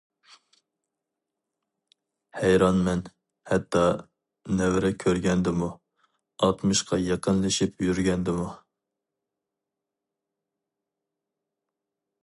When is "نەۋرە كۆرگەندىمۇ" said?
4.61-5.69